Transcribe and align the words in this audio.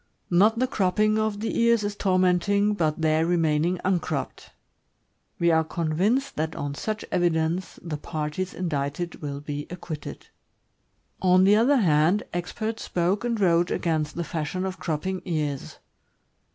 Not 0.31 0.57
the 0.57 0.65
cropping 0.65 1.19
of 1.19 1.41
the 1.41 1.59
ears 1.59 1.83
is 1.83 1.95
tormenting, 1.95 2.73
but 2.73 3.01
their 3.01 3.23
remaining 3.23 3.79
uncropped. 3.85 4.49
We 5.37 5.51
are 5.51 5.63
convinced 5.63 6.37
that 6.37 6.55
on 6.55 6.73
such 6.73 7.05
evidence 7.11 7.77
the 7.83 7.97
parties 7.97 8.51
indicted 8.55 9.21
will 9.21 9.41
be 9.41 9.67
acquitted. 9.69 10.25
On 11.21 11.43
the 11.43 11.55
other 11.55 11.77
hand, 11.77 12.23
experts 12.33 12.81
spoke 12.83 13.23
and 13.23 13.39
wrote 13.39 13.69
against 13.69 14.15
the 14.15 14.23
fashion 14.23 14.65
of 14.65 14.79
cropping 14.79 15.21
ears. 15.23 15.77